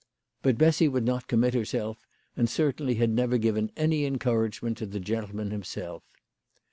[0.41, 4.87] But Bessy would not commit herself, and certainly had never given any encourage ment to
[4.87, 6.01] the gentleman himself.